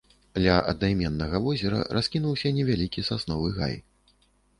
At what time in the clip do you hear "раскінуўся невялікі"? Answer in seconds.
1.97-3.05